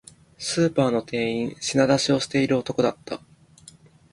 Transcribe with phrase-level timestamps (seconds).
[0.39, 3.21] スーパーの店員、品出しをしている男だった